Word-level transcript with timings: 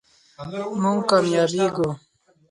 مونږ 0.81 0.99
کامیابیږو 1.09 1.89